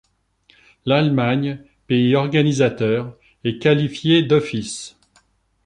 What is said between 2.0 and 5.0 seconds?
organisateur, est qualifiée d'office.